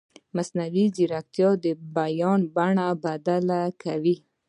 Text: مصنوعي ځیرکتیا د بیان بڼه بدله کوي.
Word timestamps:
مصنوعي 0.35 0.85
ځیرکتیا 0.95 1.49
د 1.63 1.65
بیان 1.95 2.39
بڼه 2.55 2.87
بدله 3.05 3.61
کوي. 3.83 4.15